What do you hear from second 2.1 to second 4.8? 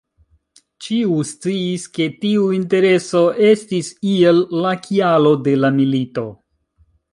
tiu intereso estis iel la